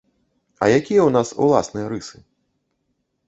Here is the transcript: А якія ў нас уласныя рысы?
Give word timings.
А 0.63 0.69
якія 0.79 1.01
ў 1.03 1.09
нас 1.17 1.33
уласныя 1.47 1.91
рысы? 1.91 2.17